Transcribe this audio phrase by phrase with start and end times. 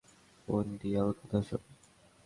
[0.47, 1.61] উনডিয়াল, কথা শোন।